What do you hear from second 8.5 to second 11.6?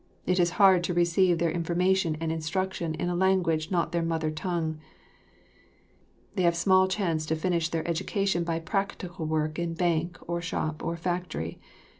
practical work in bank or shop or factory.